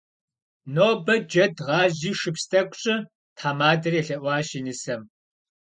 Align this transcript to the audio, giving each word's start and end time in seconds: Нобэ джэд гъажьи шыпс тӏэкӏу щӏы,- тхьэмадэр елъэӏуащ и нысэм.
Нобэ 0.73 1.15
джэд 1.29 1.53
гъажьи 1.65 2.11
шыпс 2.19 2.43
тӏэкӏу 2.49 2.77
щӏы,- 2.81 2.95
тхьэмадэр 3.35 3.93
елъэӏуащ 4.01 4.49
и 4.57 4.61
нысэм. 4.65 5.01